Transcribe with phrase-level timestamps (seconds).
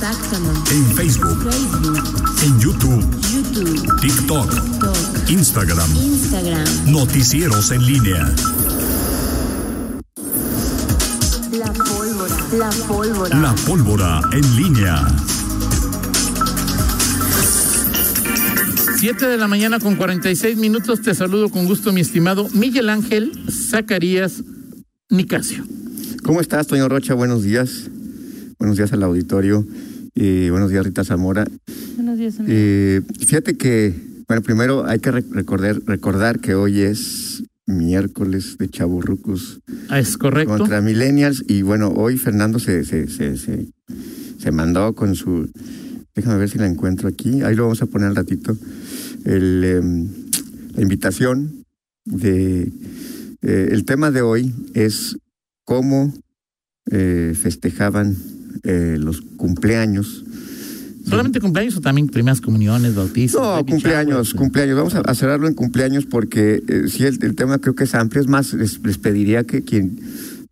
[0.00, 0.74] Exactamente.
[0.74, 1.98] En Facebook, Facebook,
[2.42, 5.94] en YouTube, YouTube, TikTok, TikTok, Instagram.
[5.94, 6.64] Instagram.
[6.90, 8.34] Noticieros en línea.
[11.52, 12.34] La pólvora.
[12.56, 13.40] La pólvora.
[13.40, 15.06] La pólvora en línea.
[18.96, 21.02] 7 de la mañana con 46 minutos.
[21.02, 24.42] Te saludo con gusto, mi estimado Miguel Ángel Zacarías
[25.10, 25.62] Nicasio.
[26.22, 27.12] ¿Cómo estás, Toño Rocha?
[27.12, 27.90] Buenos días.
[28.58, 29.66] Buenos días al auditorio.
[30.14, 31.46] Eh, buenos días, Rita Zamora.
[31.96, 32.52] Buenos días, amigo.
[32.54, 33.94] Eh, fíjate que,
[34.28, 40.16] bueno, primero hay que re- recordar, recordar que hoy es miércoles de Chaburrucos Ah, ¿Es
[40.16, 40.56] correcto?
[40.58, 41.44] contra Millennials.
[41.48, 43.68] Y bueno, hoy Fernando se, se, se, se,
[44.38, 45.48] se mandó con su.
[46.14, 47.42] Déjame ver si la encuentro aquí.
[47.42, 48.56] Ahí lo vamos a poner al ratito.
[49.24, 50.08] El, em,
[50.74, 51.64] la invitación
[52.04, 52.72] de.
[53.42, 55.16] eh, el tema de hoy es
[55.64, 56.12] cómo
[56.90, 58.16] eh, festejaban
[58.62, 60.24] eh, los cumpleaños.
[61.08, 63.40] ¿Solamente cumpleaños o también primeras comuniones, bautizos?
[63.40, 64.34] No, cumpleaños, showers?
[64.34, 64.76] cumpleaños.
[64.76, 67.94] Vamos a, a cerrarlo en cumpleaños porque eh, sí, el, el tema creo que es
[67.94, 68.20] amplio.
[68.20, 69.98] Es más, les, les pediría que quien...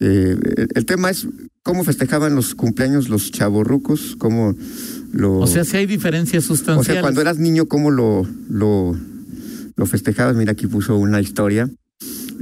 [0.00, 1.28] eh, el, el tema es
[1.62, 4.56] cómo festejaban los cumpleaños los chavorrucos, cómo
[5.12, 5.38] lo...
[5.38, 6.92] O sea, si hay diferencias o sustanciales.
[6.92, 8.96] sea, cuando eras niño, cómo lo, lo,
[9.76, 10.34] lo festejabas.
[10.34, 11.68] Mira, aquí puso una historia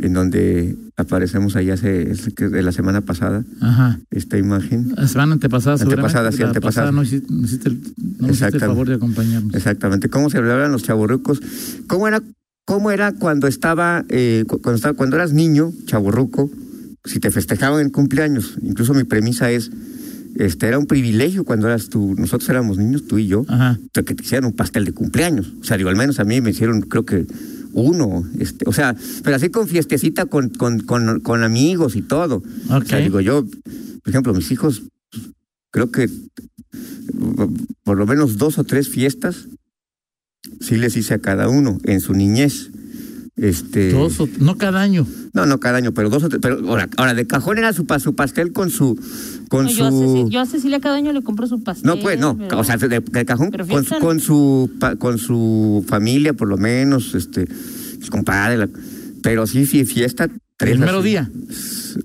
[0.02, 3.98] en donde aparecemos ahí hace, de la semana pasada, Ajá.
[4.10, 4.92] esta imagen.
[4.96, 6.90] La semana antepasada, Antepasada, sí, antepasada.
[6.90, 8.66] pasada No hiciste, no hiciste el, no hiciste el Exactamente.
[8.66, 9.54] favor de acompañarnos.
[9.54, 10.08] Exactamente.
[10.08, 11.40] ¿Cómo se celebraban los chavorrucos?
[11.86, 12.22] ¿Cómo era,
[12.64, 16.50] cómo era cuando estaba, eh, cu- cuando estaba, cuando eras niño, chavorruco,
[17.04, 18.56] si te festejaban el cumpleaños?
[18.62, 19.70] Incluso mi premisa es,
[20.36, 23.78] este, era un privilegio cuando eras tú, nosotros éramos niños, tú y yo, Ajá.
[23.92, 25.52] que te hicieran un pastel de cumpleaños.
[25.60, 27.26] O sea, digo, al menos a mí me hicieron, creo que
[27.76, 32.42] uno, este, o sea, pero así con fiestecita con, con, con, con amigos y todo.
[32.70, 34.82] O sea, digo, yo, por ejemplo, mis hijos,
[35.70, 36.08] creo que
[37.82, 39.48] por lo menos dos o tres fiestas
[40.60, 42.70] sí les hice a cada uno en su niñez.
[43.36, 45.06] Este, Dos o- no cada año.
[45.34, 47.84] no, no cada año, pero dos o tres, pero ahora, ahora de cajón era su,
[48.00, 48.98] su pastel con su,
[49.50, 51.86] con No, su, yo, a Ceci- yo a Cecilia cada año le compro su pastel.
[51.86, 55.18] no pues, no, pero- o sea, de, de cajón con, su- con su, pa- con
[55.18, 57.46] su familia por lo menos, este,
[58.00, 58.68] su compadre, la-
[59.22, 60.30] pero sí, sí, fiesta.
[60.58, 61.08] El mero así.
[61.08, 61.30] día.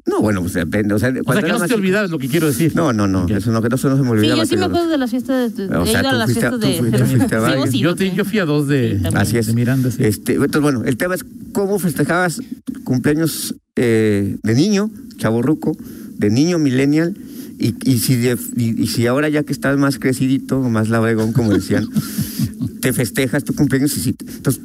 [0.05, 2.27] No, bueno, pues depende, o sea, O sea, que no se te es lo que
[2.27, 2.73] quiero decir.
[2.75, 4.43] No, no, no, eso no, eso no se me Sí, olvidaba.
[4.43, 6.45] yo sí me acuerdo de las fiestas de, de, O sea, a tú las fuiste
[6.45, 6.79] a- fiestas tú de.
[6.79, 7.71] fuiste- tú fuiste a Sí, varias.
[7.71, 9.07] sí, Yo, te- yo fui a dos de, Sí.
[9.13, 9.47] Así es.
[9.47, 9.89] de Miranda.
[9.91, 10.03] sí.
[10.03, 11.23] Este, entonces, bueno, el tema es
[11.53, 12.41] cómo festejabas
[12.83, 15.75] cumpleaños eh, de niño, chaborruco,
[16.17, 17.15] de niño millennial,
[17.61, 21.31] y, y, si de- y, y si ahora ya que estás más crecidito, más labregón,
[21.31, 21.87] como decían,
[22.81, 24.61] te festejas tu cumpleaños y si, entonces,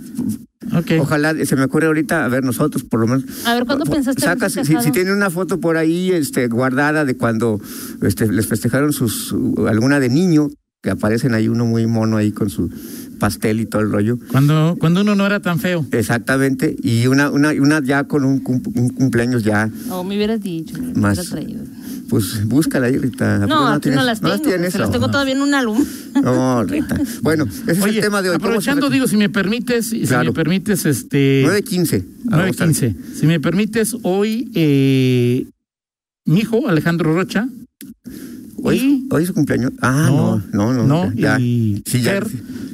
[0.99, 3.25] ojalá, se me ocurre ahorita, a ver, nosotros por lo menos...
[3.47, 7.17] A ver, ¿cuándo pensaste Sacas, si, si tienen una foto por ahí este, guardada de
[7.17, 7.61] cuando
[8.03, 9.35] este, les festejaron sus
[9.69, 10.49] alguna de niño,
[10.83, 12.71] que aparecen ahí uno muy mono ahí con su
[13.19, 14.19] pastel y todo el rollo.
[14.31, 15.85] Cuando, cuando uno no era tan feo.
[15.93, 20.41] Exactamente, y una, una, una ya con un, cum- un cumpleaños ya, O me hubieras
[20.41, 21.19] dicho, me Más.
[21.19, 21.65] hubiera traído.
[22.09, 23.37] pues búscala ahí, Rita.
[23.37, 23.99] ¿A poco No, aquí tienes?
[24.01, 24.39] no las tengo.
[24.39, 24.73] tienes?
[24.73, 24.93] se las No.
[24.93, 25.85] tengo todavía en un álbum.
[26.23, 26.99] No, Rita.
[27.23, 28.37] Bueno, ese es el tema de hoy.
[28.37, 31.45] ¿Cómo se aprovechando, digo, si me permites, si me permites, este...
[31.47, 32.05] 9.15.
[32.31, 32.95] Ah, vamos a- 9.15.
[33.21, 35.47] Si me permites, hoy eh,
[36.27, 37.49] mi hijo, Alejandro Rocha,
[38.63, 39.73] ¿Hoy, y- ¿Hoy es su cumpleaños?
[39.83, 40.85] Ah, no, no, no.
[41.07, 41.39] no, ya.
[41.41, 42.21] y Sí, ya.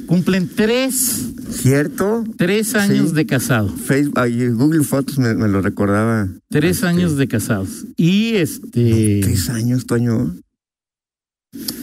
[0.07, 2.23] Cumplen tres, ¿Cierto?
[2.37, 3.15] tres años Sí.
[3.15, 3.69] de casado.
[3.69, 4.19] Facebook,
[4.57, 6.27] Google Fotos me, me lo recordaba.
[6.49, 7.85] Tres Este, años de casados.
[7.95, 9.21] Y este...
[9.23, 10.35] Tres años, Toño.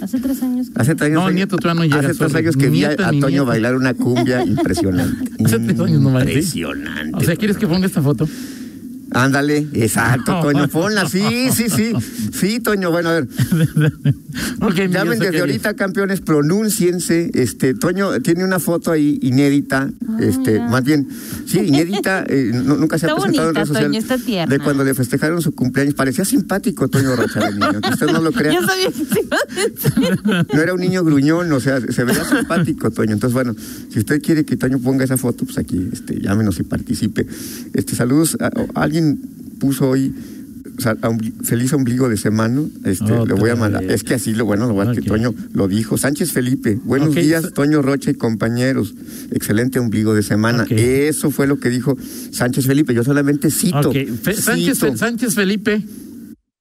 [0.02, 0.68] Hace tres años.
[0.70, 1.22] que- Hace tres años.
[1.24, 4.44] No, nieto todavía no llega, Hace tres años que vi a, Toño bailar una cumbia
[4.46, 5.30] impresionante.
[5.44, 6.32] Hace tres años no bailé.
[6.32, 7.16] Impresionante.
[7.16, 8.28] O sea, ¿quieres que ponga esta foto?
[9.12, 10.42] Ándale, exacto, No.
[10.42, 11.92] Toño, ponla, sí, sí, sí.
[12.32, 13.28] Sí, Toño, bueno, a ver.
[14.90, 17.30] Llamen desde ahorita, campeones, pronúnciense.
[17.34, 19.90] Este, Toño tiene una foto ahí inédita,
[20.20, 20.68] este, mira.
[20.68, 21.08] más bien,
[21.46, 23.90] sí, inédita, eh, no- nunca se ha presentado en bonita, redes sociales.
[23.90, 24.54] Toño, está tierna.
[24.56, 25.94] De cuando le festejaron su cumpleaños.
[25.94, 28.52] Parecía simpático Toño Rocha niño, que usted no lo crea.
[28.52, 30.46] Ya sabía que se iba a decir.
[30.54, 33.12] No era un niño gruñón, o sea, se veía simpático, Toño.
[33.12, 33.54] Entonces, bueno,
[33.92, 37.26] si usted quiere que Toño ponga esa foto, pues aquí, este, llámenos y participe.
[37.74, 38.36] Este, saludos.
[38.40, 38.99] a- a- alguien
[39.58, 40.12] puso hoy
[40.78, 42.62] o sea, ombli- feliz ombligo de semana.
[42.84, 43.84] Este, le voy a mandar.
[43.84, 45.04] Es que así lo bueno, lo bueno es Ok.
[45.04, 45.98] que Toño lo dijo.
[45.98, 48.94] Sánchez Felipe, buenos días, Toño Rocha y compañeros.
[49.30, 50.64] Excelente ombligo de semana.
[50.70, 51.98] Eso fue lo que dijo
[52.30, 52.94] Sánchez Felipe.
[52.94, 53.92] Yo solamente cito.
[53.92, 54.96] Fe- Sánchez, cito.
[54.96, 55.82] Sánchez Felipe,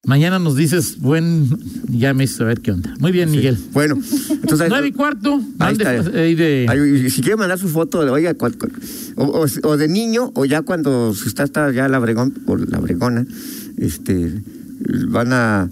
[0.06, 1.48] mañana nos dices, buen,
[1.90, 2.94] ya me hizo a ver qué onda.
[3.00, 3.58] Muy bien, Miguel.
[3.74, 3.96] Bueno,
[4.30, 4.68] entonces.
[4.70, 6.20] Nueve y cuarto, Ahí mande, está.
[6.20, 8.34] ahí de, si quiere mandar su foto, oiga,
[9.16, 12.80] o, o- o de niño, o ya cuando está, está ya la bregón, o la
[12.80, 13.26] bregona,
[13.78, 14.42] este,
[15.10, 15.70] van a,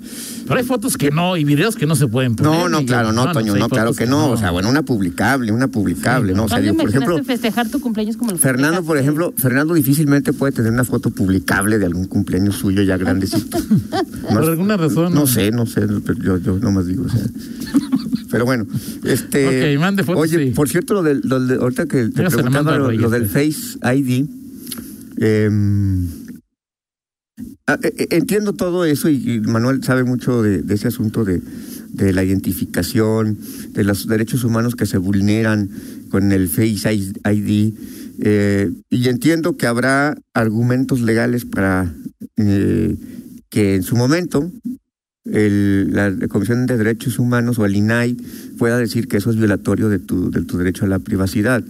[0.48, 2.52] Pero hay fotos que no y videos que no se pueden poner.
[2.52, 4.32] No, no, claro, no, Toño, hay no, claro que no.
[4.32, 6.46] O sea, bueno, una publicable, una publicable, ¿no?
[6.46, 9.74] O sea, ¿Cuándo digo, por ejemplo, festejar tu cumpleaños como lo Fernando, por ejemplo, Fernando
[9.74, 13.58] difícilmente puede tener una foto publicable de algún cumpleaños suyo ya grandecito.
[14.30, 15.14] Por alguna razón.
[15.14, 17.22] No sé, no sé, pero yo, yo nomás digo, o sea.
[18.30, 18.66] Pero bueno,
[19.04, 19.74] este.
[19.76, 20.52] Ok, mande fotos, Oye, sí.
[20.52, 23.32] por cierto, lo del, lo de- ahorita que te preguntaba lo, del pues.
[23.32, 24.26] Face ID.
[25.20, 26.08] em,
[27.68, 31.24] ah, eh, eh, entiendo todo eso y, y Manuel sabe mucho de, de ese asunto
[31.26, 31.42] de,
[31.90, 33.38] de la identificación,
[33.72, 35.70] de los derechos humanos que se vulneran
[36.10, 36.92] con el Face
[37.26, 37.74] ID.
[38.20, 41.94] eh, y entiendo que habrá argumentos legales para
[42.38, 42.96] eh,
[43.50, 44.52] que en su momento
[45.26, 48.16] el- la Comisión de Derechos Humanos o el INAI
[48.58, 51.64] pueda decir que eso es violatorio de tu, de tu derecho a la privacidad.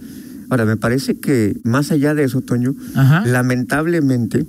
[0.50, 3.26] Ahora, me parece que más allá de eso, Toño, Ajá.
[3.26, 4.46] lamentablemente,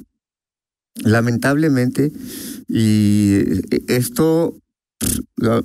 [1.03, 2.11] lamentablemente,
[2.67, 4.55] y eh, esto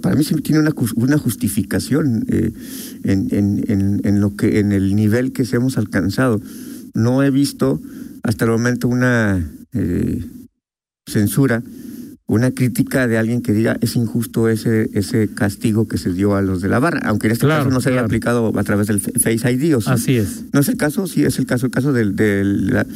[0.00, 2.52] para mí sí tiene una, una justificación eh,
[3.02, 6.40] en, en, en, en lo que en el nivel que se hemos alcanzado.
[6.94, 7.80] No he visto
[8.22, 10.24] hasta el momento una eh,
[11.06, 11.62] censura,
[12.34, 16.42] una crítica de alguien que diga es injusto ese ese castigo que se dio a
[16.42, 18.06] los de la barra, aunque en este Claro, caso no se haya claro.
[18.06, 19.76] aplicado a través del Face ID.
[19.76, 19.90] ¿o sí?
[19.90, 20.44] Así es.
[20.52, 21.06] ¿No es el caso?
[21.06, 21.66] Sí, es el caso.
[21.66, 22.14] El caso del.
[22.16, 22.86] del- la-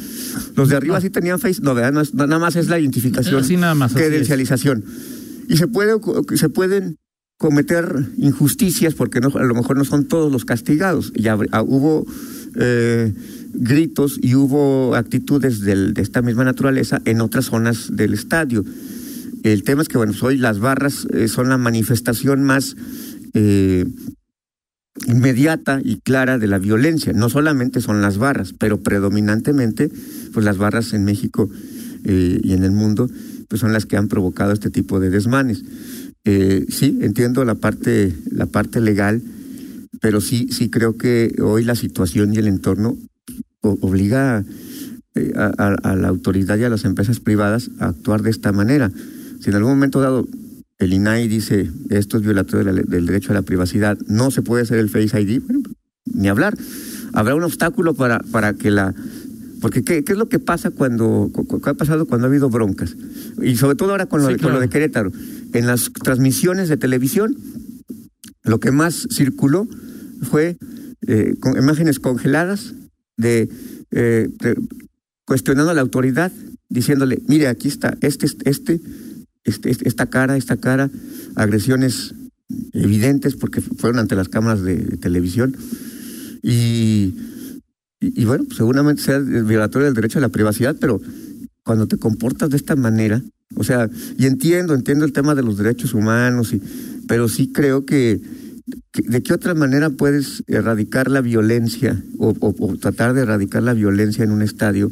[0.55, 1.61] los de arriba sí tenían face.
[1.61, 1.91] No, ¿verdad?
[1.93, 3.41] No es- nada más es la identificación.
[3.41, 4.83] Así nada más, Credencialización.
[5.47, 5.93] Y se, puede,
[6.35, 6.97] se pueden
[7.37, 11.13] cometer injusticias porque no, a lo mejor no son todos los castigados.
[11.15, 12.05] Ya ah, hubo
[12.55, 13.13] eh,
[13.53, 18.63] gritos y hubo actitudes del- de esta misma naturaleza en otras zonas del estadio.
[19.43, 22.75] El tema es que, bueno, hoy las barras eh, son la manifestación más
[23.33, 23.85] eh,
[25.07, 27.13] inmediata y clara de la violencia.
[27.13, 29.89] No solamente son las barras, pero predominantemente,
[30.33, 31.49] pues las barras en México
[32.03, 33.09] eh, y en el mundo,
[33.47, 35.63] pues son las que han provocado este tipo de desmanes.
[36.69, 39.19] Sí, entiendo la parte, la parte legal,
[39.99, 42.95] pero sí, sí creo que hoy la situación y el entorno
[43.61, 44.45] obliga
[45.35, 48.91] a la autoridad y a las empresas privadas a actuar de esta manera.
[49.39, 50.27] Si en algún momento dado
[50.77, 54.41] el INAI dice esto es violatorio de la- del derecho a la privacidad, no se
[54.41, 55.61] puede hacer el Face ID, bueno,
[56.05, 56.57] ni hablar.
[57.13, 58.93] Habrá un obstáculo para, para que la...
[59.61, 61.29] Porque ¿qué, qué es lo que pasa cuando...
[61.33, 62.95] cu- cu- ¿Qué ha pasado cuando ha habido broncas?
[63.41, 65.11] Y sobre todo ahora con lo, Sí, de, con lo de Querétaro.
[65.53, 67.35] En las transmisiones de televisión,
[68.43, 69.67] lo que más circuló
[70.21, 70.57] fue
[71.07, 72.73] eh, con imágenes congeladas
[73.17, 73.49] de,
[73.91, 74.55] eh, de-
[75.25, 76.31] cuestionando a la autoridad,
[76.69, 78.79] diciéndole, mire, aquí está, este, este,
[79.43, 80.89] este, este- esta cara, esta cara,
[81.35, 82.13] agresiones
[82.73, 85.55] evidentes porque fueron ante las cámaras de, televisión.
[86.41, 87.15] Y,
[87.99, 91.01] y, y bueno, seguramente sea violatorio del derecho a la privacidad, pero
[91.63, 93.21] cuando te comportas de esta manera,
[93.55, 96.61] o sea, y entiendo, entiendo el tema de los derechos humanos, y,
[97.07, 98.19] pero sí creo que,
[98.93, 102.33] de qué otra manera puedes erradicar la violencia o
[102.77, 104.91] tratar de erradicar la violencia en un estadio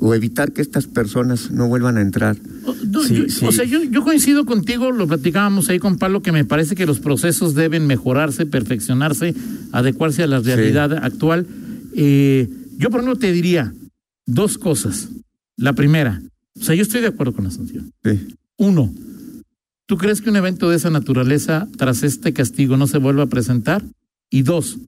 [0.00, 2.36] o evitar que estas personas no vuelvan a entrar.
[2.64, 3.44] O- no, Sí, yo- sí.
[3.46, 6.86] O sea, yo, yo coincido contigo, lo platicábamos ahí con Pablo, que me parece que
[6.86, 9.34] los procesos deben mejorarse, perfeccionarse,
[9.72, 11.46] adecuarse a la realidad actual.
[11.94, 12.48] Eh,
[12.78, 13.72] yo, por ejemplo, te diría
[14.26, 15.08] dos cosas.
[15.56, 16.22] La primera,
[16.60, 17.90] o sea, yo estoy de acuerdo con la sanción.
[18.04, 18.28] Sí.
[18.56, 18.92] Uno,
[19.86, 23.26] ¿tú crees que un evento de esa naturaleza, tras este castigo, no se vuelva a
[23.26, 23.82] presentar?
[24.30, 24.78] Y dos,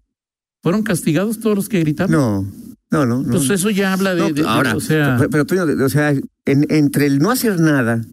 [0.63, 2.13] ¿fueron castigados todos los que gritaron?
[2.13, 2.47] No,
[2.91, 3.19] no, no.
[3.19, 3.25] no.
[3.25, 6.11] Entonces eso ya habla de, No, de- de- ahora, o sea, pero, de- o sea,
[6.11, 8.05] en- entre el no hacer nada,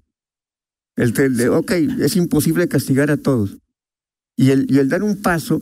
[0.96, 3.57] el, te- de, ok, es imposible castigar a todos,
[4.36, 5.62] y el, y el dar un paso,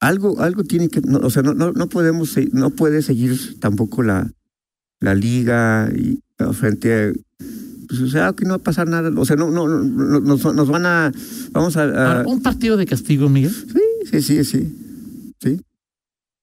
[0.00, 4.02] algo, algo tiene que, no, o sea, no, no, no podemos, no puede seguir tampoco
[4.02, 4.30] la,
[5.00, 6.20] la liga y
[6.52, 7.12] frente a,
[7.88, 10.20] pues, o sea, que no va a pasar nada, o sea, no, no, no, no-
[10.20, 11.12] nos, nos van a,
[11.52, 13.52] vamos a, a- ahora, un partido de castigo, Miguel.
[13.52, 15.60] sí, sí, sí, sí, sí.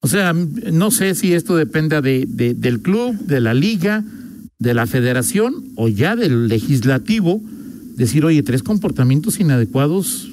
[0.05, 4.03] O sea, no sé si esto dependa de, de- del club, de la liga,
[4.59, 7.41] de la federación o ya del legislativo.
[7.95, 10.29] Decir, oye, tres comportamientos inadecuados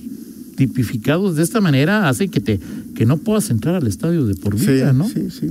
[0.57, 2.59] tipificados de esta manera hace que te
[2.97, 5.09] que no puedas entrar al estadio de por Sí, vida, ¿no?
[5.09, 5.47] sí, sí.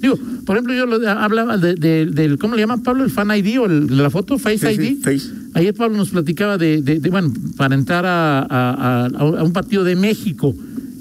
[0.00, 3.04] Digo, por ejemplo, yo lo, hablaba de- de- del, ¿cómo le llaman Pablo?
[3.04, 5.02] El fan ID o el- la foto, Face Sí, sí, ID.
[5.02, 5.30] face.
[5.54, 9.52] Ayer Pablo nos platicaba de, de- de, bueno, para entrar a, a- a- a un
[9.52, 10.54] partido de México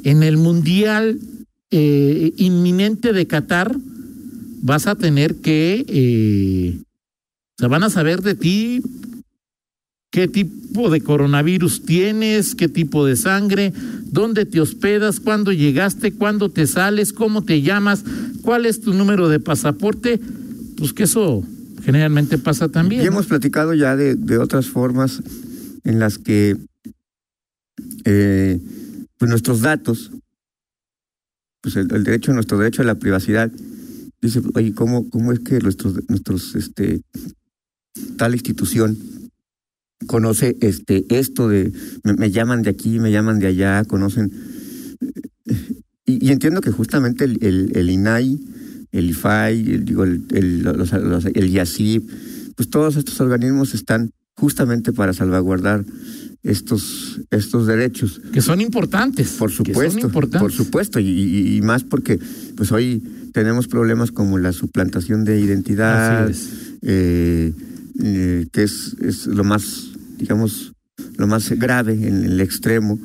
[0.04, 1.20] en el Mundial
[1.78, 3.76] eh, inminente de Qatar,
[4.62, 8.82] vas a tener que, eh, o sea, van a saber de ti
[10.10, 13.74] qué tipo de coronavirus tienes, qué tipo de sangre,
[14.06, 18.06] dónde te hospedas, cuándo llegaste, cuándo te sales, cómo te llamas,
[18.42, 20.22] cuál es tu número de pasaporte,
[20.78, 21.44] pues que eso
[21.84, 23.04] generalmente pasa también.
[23.04, 25.22] Y hemos platicado ya de, de otras formas
[25.84, 26.56] en las que
[28.06, 28.62] eh,
[29.18, 30.12] pues nuestros datos,
[31.66, 33.52] pues el, el derecho, nuestro derecho a la privacidad,
[34.22, 37.02] dice, oye, ¿cómo, cómo es que nuestros, nuestros, este,
[38.18, 38.96] tal institución
[40.06, 41.72] conoce este esto de
[42.04, 44.32] me, llaman de aquí, me llaman de allá, conocen
[46.06, 47.40] y, entiendo que justamente el,
[47.74, 48.40] el, INAI,
[48.92, 50.70] el IFAI, el, digo, el, el,
[52.56, 55.84] pues todos estos organismos están justamente para salvaguardar
[56.46, 58.22] estos, estos derechos.
[58.32, 59.32] Que son importantes.
[59.40, 60.42] Por que son supuesto, importantes.
[60.42, 62.20] por supuesto, y, y- y más porque
[62.56, 66.50] pues hoy tenemos problemas como la suplantación de identidad, es.
[66.84, 67.52] eh,
[68.02, 70.72] eh, que es, es lo más, digamos,
[71.18, 73.00] lo más grave en el extremo,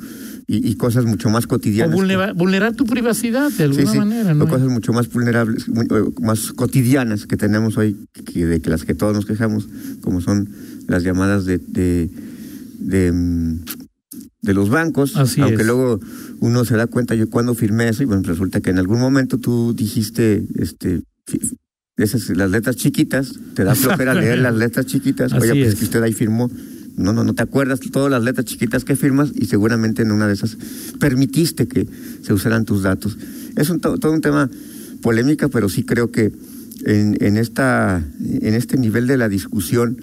[0.47, 1.95] y, y cosas mucho más O cotidianas.
[1.95, 4.47] vulnera- vulnerar tu privacidad de alguna sí, manera, o ¿no?
[4.47, 7.95] cosas mucho más vulnerables, muy- o más cotidianas que tenemos hoy,
[8.25, 9.67] que de que las que todos nos quejamos,
[10.01, 10.49] como son
[10.87, 12.09] las llamadas de de,
[12.81, 13.13] de,
[14.41, 15.67] de los bancos, Así aunque es.
[15.67, 15.99] luego
[16.39, 19.37] uno se da cuenta yo cuando firmé eso y bueno resulta que en algún momento
[19.37, 21.03] tú dijiste este
[21.97, 25.73] esas las letras chiquitas, te da flojera leer las letras chiquitas, Así oye pues es.
[25.73, 26.49] es que usted ahí firmó
[26.97, 30.27] no, no, no te acuerdas todas las letras chiquitas que firmas y seguramente en una
[30.27, 30.57] de esas
[30.99, 31.87] permitiste que
[32.21, 33.17] se usaran tus datos.
[33.55, 34.49] Es un, to- todo un tema
[35.01, 36.31] polémica, pero sí creo que
[36.85, 39.97] en, en, esta, en este nivel de la discusión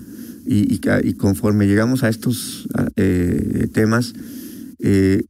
[0.50, 4.14] y, y, conforme llegamos a estos eh, temas,
[4.78, 5.24] eh,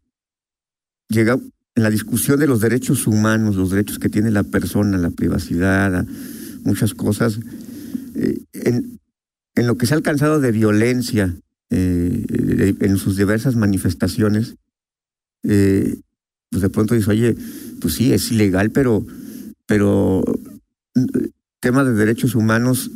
[1.08, 1.40] llega
[1.74, 6.06] en la discusión de los derechos humanos, los derechos que tiene la persona, la privacidad,
[6.62, 7.40] muchas cosas,
[8.14, 9.00] eh, en,
[9.56, 11.36] lo que se ha alcanzado de violencia
[11.70, 14.54] en sus diversas manifestaciones,
[15.42, 17.36] pues de pronto dices, oye,
[17.80, 19.04] pues sí, es ilegal, pero,
[19.66, 20.22] pero
[21.60, 22.92] temas de derechos humanos,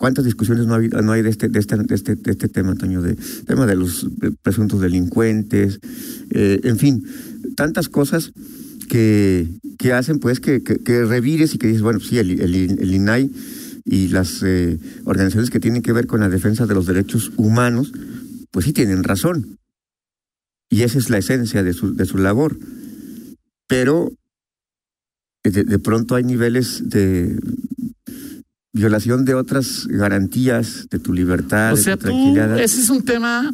[0.00, 3.02] ¿cuántas discusiones no hay, no hay de, este, de, este, de, este, este tema, Toño?
[3.02, 3.16] De
[3.46, 5.78] tema de los eh, presuntos delincuentes,
[6.30, 7.04] eh, en fin,
[7.54, 8.32] tantas cosas
[8.88, 9.46] que,
[9.78, 12.30] que hacen pues que, que, revires y que dices, bueno, sí, el,
[12.94, 13.30] INAI
[13.84, 17.92] y las eh, organizaciones que tienen que ver con la defensa de los derechos humanos,
[18.50, 19.58] pues sí tienen razón.
[20.70, 22.56] Y esa es la esencia de su, de su labor.
[23.68, 24.10] Pero
[25.44, 27.38] de, de pronto hay niveles de
[28.72, 32.60] violación de otras garantías de tu libertad, O de sea, tu tú, tranquilidad.
[32.60, 33.52] ese es un tema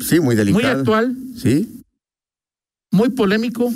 [0.00, 0.62] Sí, muy delicado.
[0.62, 1.82] muy actual, Sí,
[2.90, 3.72] muy polémico,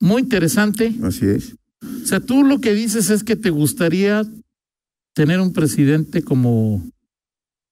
[0.00, 0.94] muy interesante.
[1.02, 1.54] así es.
[2.02, 4.24] O sea, tú lo que dices es que te gustaría
[5.14, 6.82] tener un presidente como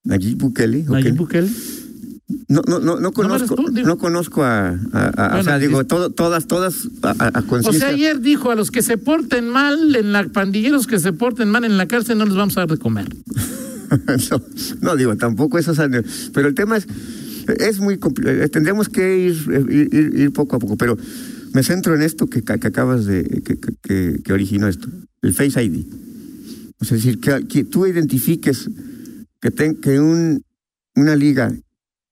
[0.03, 0.83] Nayib Bukele.
[0.83, 1.49] Nayib Bukele.
[2.47, 3.55] No, no, no, no conozco,
[3.85, 4.73] no conozco a, a-
[5.15, 8.55] a- Bueno, o sea, digo, todo, todas, todas a, a- O sea, ayer dijo a
[8.55, 12.17] los que se porten mal en la pandilleros que se porten mal en la cárcel
[12.17, 13.07] no les vamos a dar de comer.
[14.31, 14.41] no,
[14.81, 15.73] no, digo, tampoco eso,
[16.33, 16.87] pero el tema es,
[17.59, 19.33] es muy complicado, tendríamos que ir,
[19.69, 20.97] ir, ir- ir poco a poco, pero
[21.53, 23.57] me centro en esto que, que acabas de, que,
[24.23, 24.87] que- originó esto,
[25.21, 25.85] el Face ID.
[26.79, 28.67] O sea, es decir, que, que tú identifiques
[29.39, 30.41] que, ten- que un,
[30.95, 31.53] una liga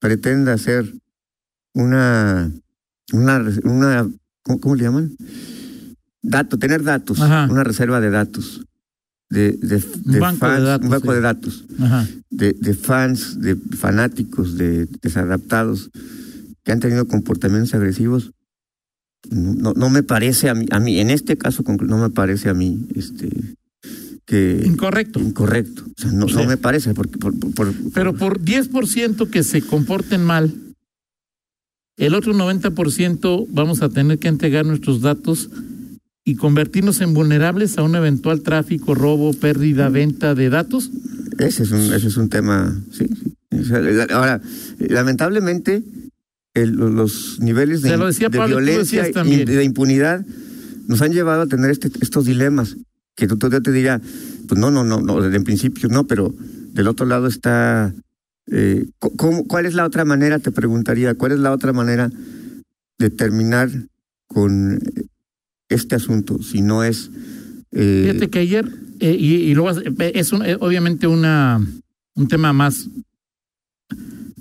[0.03, 0.93] pretenda hacer
[1.73, 2.51] una,
[3.13, 5.15] una, una ¿cómo, le llaman?
[6.21, 7.47] Dato, tener datos, Ajá.
[7.49, 8.65] una reserva de datos.
[9.29, 11.15] De, de, de banco de fans, datos, un banco sí.
[11.15, 12.07] de datos Ajá.
[12.29, 15.89] de, de fans, de fanáticos, de desadaptados
[16.65, 18.33] que han tenido comportamientos agresivos,
[19.31, 22.53] no, no, me parece a mí, a mí, en este caso no me parece a
[22.53, 23.55] mí este
[24.25, 25.19] que Incorrecto.
[25.19, 25.83] incorrecto.
[25.85, 29.61] O sea, no, no me parece porque por, por- por- Pero por 10% que se
[29.61, 30.53] comporten mal,
[31.97, 35.49] el otro 90% vamos a tener que entregar nuestros datos
[36.25, 40.89] y convertirnos en vulnerables a un eventual tráfico, robo, pérdida, venta de datos.
[41.37, 43.05] ese es un ese es un tema, sí.
[43.07, 43.33] sí.
[43.59, 44.41] O sea, la- ahora,
[44.79, 45.83] lamentablemente
[46.53, 50.25] el- los niveles de, decía Pablo, violencia y de impunidad
[50.87, 52.77] nos han llevado a tener este, estos dilemas
[53.15, 54.01] que tú te diría,
[54.47, 56.33] pues no, no, no, no, desde el principio no, pero
[56.73, 57.93] del otro lado está,
[58.47, 60.39] eh, co- ¿cómo, ¿cuál es la otra manera?
[60.39, 62.09] Te preguntaría, ¿cuál es la otra manera
[62.97, 63.69] de terminar
[64.27, 64.79] con
[65.69, 66.41] este asunto?
[66.41, 67.11] Si no es...
[67.71, 68.67] eh, Fíjate que ayer,
[68.99, 71.61] eh, y, y luego eh, es un- eh, obviamente una
[72.15, 72.89] un tema más,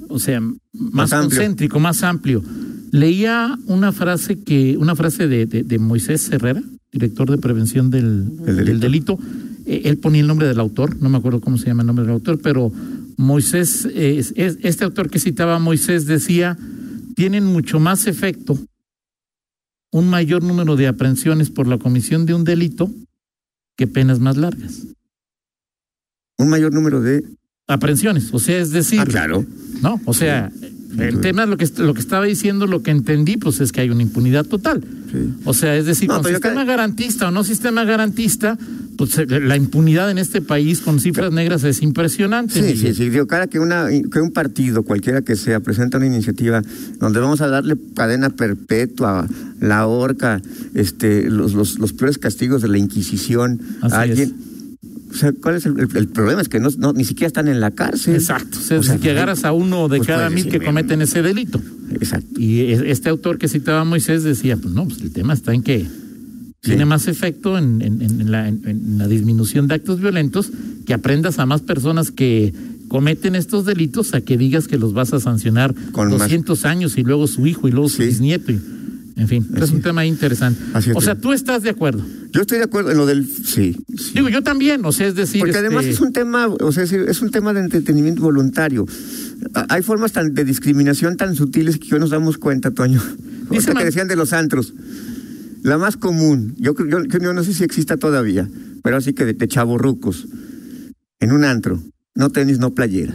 [0.08, 1.38] o sea, más, Más amplio.
[1.38, 2.42] concéntrico, más amplio.
[2.90, 8.30] Leía una frase que, una frase de, de, de Moisés Herrera, director de prevención del,
[8.46, 9.18] El del delito.
[9.66, 12.04] Eh, él ponía el nombre del autor, no me acuerdo cómo se llama el nombre
[12.04, 12.70] del autor, pero
[13.16, 16.58] Moisés, eh, es- es- este autor que citaba a Moisés decía,
[17.16, 18.58] tienen mucho más efecto
[19.92, 22.90] un mayor número de aprehensiones por la comisión de un delito
[23.76, 24.86] que penas más largas.
[26.38, 27.22] un mayor número de
[27.68, 28.30] aprehensiones.
[28.34, 29.46] O sea, es decir, Ah, claro.
[29.80, 30.00] ¿no?
[30.06, 30.50] O sea,
[30.98, 33.90] el tema, lo que, lo que estaba diciendo, lo que entendí, pues es que hay
[33.90, 34.82] una impunidad total.
[35.10, 35.34] Sí.
[35.44, 38.58] O sea, es decir, No, con sistema garantista o no sistema garantista,
[38.96, 42.54] pues eh, la impunidad en este país con cifras negras es impresionante.
[42.54, 43.08] Sí, sí, sí.
[43.08, 46.62] Digo, cada que, una, que un partido, cualquiera que sea, presenta una iniciativa
[46.98, 49.26] donde vamos a darle cadena perpetua,
[49.60, 50.40] la horca,
[50.74, 54.51] este, los, los, los peores castigos de la Inquisición Así a alguien.
[55.12, 56.40] O sea, ¿cuál es el, el- el problema?
[56.40, 58.14] Es que no, no- ni siquiera están en la cárcel.
[58.14, 58.58] Exacto.
[58.58, 61.02] O sea, O sea, que agarras a uno de pues cada puedes mil que cometen
[61.02, 61.60] ese delito.
[61.92, 62.40] Exacto.
[62.40, 65.86] Y este autor que citaba Moisés decía, pues no, pues el tema está en que
[66.60, 70.50] tiene más efecto en, en- en la, en- en la disminución de actos violentos,
[70.86, 72.54] que aprendas a más personas que
[72.88, 76.96] cometen estos delitos a que digas que los vas a sancionar Con más- 200 años
[76.98, 78.52] y luego su hijo y luego su bisnieto.
[78.52, 78.60] y-
[79.16, 79.82] en fin, es un es.
[79.82, 80.60] tema interesante.
[80.72, 80.96] Así es.
[80.96, 82.04] O sea, tú estás de acuerdo.
[82.32, 83.26] Yo estoy de acuerdo en lo del.
[83.26, 83.76] Sí.
[83.96, 84.12] sí.
[84.14, 85.40] Digo, yo también, o sea, es decir...
[85.40, 88.86] Porque además este, es un tema, o sea, es un tema de entretenimiento voluntario.
[89.68, 93.02] Hay formas tan, de discriminación tan sutiles que hoy nos damos cuenta, Toño.
[93.50, 94.72] Dice que decían de los antros.
[95.62, 98.48] La más común, yo, creo- yo, yo no sé si exista todavía,
[98.82, 100.26] pero así que de, de chavorrucos.
[101.20, 101.80] En un antro,
[102.14, 103.14] no tenis, no playera.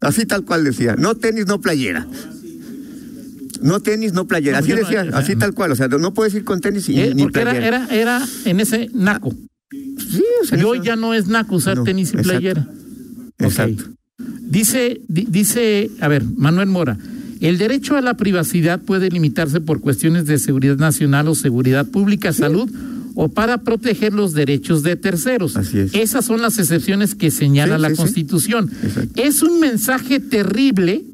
[0.00, 2.08] Así tal cual decía, no tenis, no playera.
[3.62, 4.58] No tenis, no playera.
[4.60, 5.72] No, Así no- decía, así tal cual.
[5.72, 7.86] O sea, no puedes ir con tenis y, eh, ni porque era, playera.
[7.90, 9.34] era, era en ese naco.
[9.70, 12.30] Sí, o sea, Y hoy eso- ya no es naco usar No, tenis y exacto.
[12.30, 12.68] playera.
[13.38, 13.84] Exacto.
[14.18, 16.98] Dice, di- dice, a ver, Manuel Mora,
[17.40, 22.32] el derecho a la privacidad puede limitarse por cuestiones de seguridad nacional o seguridad pública,
[22.32, 22.70] salud
[23.14, 25.56] o para proteger los derechos de terceros.
[25.56, 25.94] Así es.
[25.94, 27.96] Esas son las excepciones que señala Sí, la sí.
[27.96, 28.70] Constitución.
[29.16, 31.04] Es un mensaje terrible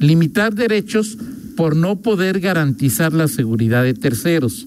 [0.00, 1.16] limitar derechos
[1.56, 4.66] por no poder garantizar la seguridad de terceros.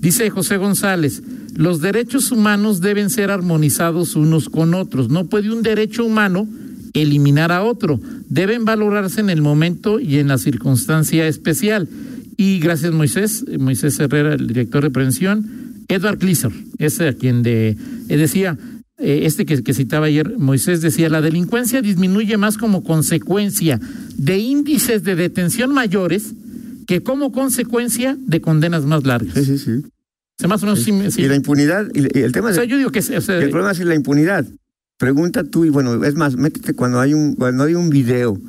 [0.00, 1.22] Dice José González,
[1.54, 5.08] los derechos humanos deben ser armonizados unos con otros.
[5.08, 6.46] No puede un derecho humano
[6.94, 8.00] eliminar a otro.
[8.28, 11.88] Deben valorarse en el momento y en la circunstancia especial.
[12.36, 15.44] Y gracias Moisés, Moisés Herrera, el director de prevención,
[15.88, 17.76] Edward Glisser, ese a quien de,
[18.08, 18.56] eh, decía,
[18.98, 23.80] eh, este que, que citaba ayer, Moisés decía, la delincuencia disminuye más como consecuencia
[24.16, 26.34] de índices de detención mayores
[26.86, 29.34] que como consecuencia de condenas más largas.
[29.34, 29.82] Sí, sí, sí.
[30.38, 31.22] Se más o menos sí me- sí.
[31.22, 33.38] Y la impunidad, y el tema O sea, de, yo digo que es- o sea,
[33.38, 34.46] el problema es la impunidad.
[34.98, 38.40] Pregunta tú, y bueno, es más, métete cuando hay un, cuando hay un video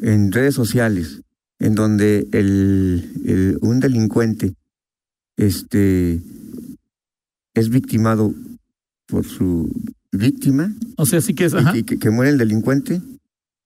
[0.00, 1.20] en redes sociales
[1.58, 4.54] en donde el, el- un delincuente
[5.36, 6.20] este
[7.54, 8.34] es victimado
[9.10, 9.70] por su
[10.12, 11.72] víctima o sea, sí que es, y ajá.
[11.72, 13.00] que, que- que muere el delincuente,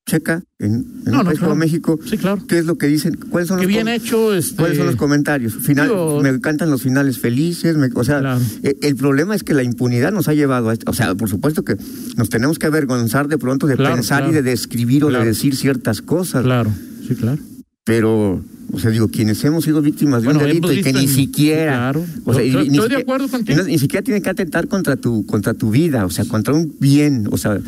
[0.07, 0.75] checa en,
[1.07, 1.55] en No, claro.
[1.57, 2.43] México Sí, claro.
[2.47, 4.57] qué es lo que dicen, cuáles son Que los bien hecho, este.
[4.57, 5.55] ¿Cuáles son los comentarios?
[5.55, 7.77] Final, digo- me encantan los finales felices.
[7.79, 8.41] me- o sea, Claro.
[8.63, 10.91] eh, el problema es que la impunidad nos ha llevado a esto.
[10.91, 11.77] O sea, por supuesto que
[12.19, 15.57] nos tenemos que avergonzar de pronto de Claro, pensar y de describir o de decir
[15.57, 16.43] ciertas cosas.
[16.43, 16.71] Claro,
[17.09, 17.41] sí, claro.
[17.85, 18.43] Pero,
[18.75, 21.09] o sea, digo, quienes hemos sido víctimas de Bueno, un delito y que ni en-
[21.09, 21.73] siquiera.
[21.73, 22.05] Claro.
[22.25, 23.63] O sea, y- Estoy- y ni estoy de acuerdo contigo.
[23.63, 27.29] ni siquiera tiene que atentar contra tu, contra tu vida, o sea, contra un bien,
[27.31, 27.59] o sea,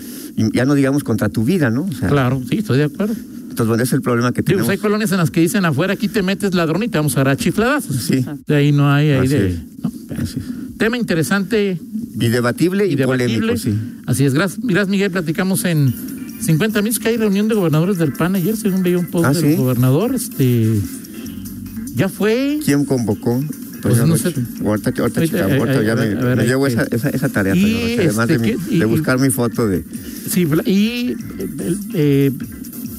[0.53, 1.83] ya no digamos contra tu vida, ¿no?
[1.85, 3.15] O sea, Claro, sí, estoy de acuerdo.
[3.15, 4.69] entonces, bueno, ese es el problema que Digo, tenemos.
[4.69, 7.21] hay colonias en las que dicen afuera, aquí te metes ladrón y te vamos a
[7.21, 7.97] dar a chifladazos.
[7.97, 8.25] Sí.
[8.47, 9.49] De ahí no hay, ahí Así de.
[9.51, 9.57] es.
[9.83, 9.91] ¿no?
[10.23, 10.45] Así es.
[10.79, 11.81] Tema interesante
[12.21, 13.39] Y debatible y, y debatible.
[13.39, 13.75] polémico, sí.
[14.07, 14.35] Así es.
[14.35, 15.11] Gracias, Miguel.
[15.11, 15.93] Platicamos en
[16.41, 19.33] 50 minutos que hay reunión de gobernadores del PAN ayer, según veía un post Ah,
[19.33, 19.57] del ¿sí?
[19.57, 20.15] gobernador.
[20.15, 20.81] Este.
[21.95, 22.61] Ya fue.
[22.65, 23.43] ¿Quién convocó?
[23.83, 24.35] Pues no sé.
[24.65, 27.77] Ahorita, ahorita, Ahorita, checamos, ahorita ya me, ver, llevo esa, esa, esa tarea, Y, Toño,
[27.77, 28.71] o sea, además este, de, mi- ¿qué?
[28.79, 29.85] de Y- buscar mi foto de...
[30.29, 32.33] Sí, y eh, eh,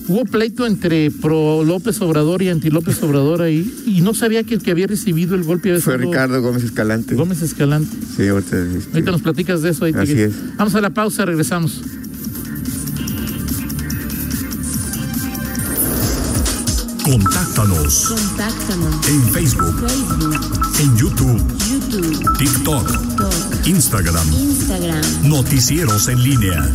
[0.08, 4.54] hubo pleito entre pro López Obrador y anti López Obrador ahí, y no sabía que
[4.54, 7.15] el que había recibido el golpe había Fue Ricardo Gómez Escalante.
[7.15, 7.93] Gómez Escalante.
[8.15, 8.58] Sí, ahorita...
[8.58, 9.84] este, Ahorita nos platicas de eso.
[9.86, 10.34] ahí Así es.
[10.58, 11.82] Vamos a la pausa, regresamos.
[17.07, 19.07] Contáctanos Contáctanos.
[19.07, 20.35] en Facebook, Facebook,
[20.77, 24.33] en YouTube, YouTube, TikTok, TikTok, Instagram.
[24.33, 25.29] Instagram.
[25.29, 26.69] Noticieros en línea.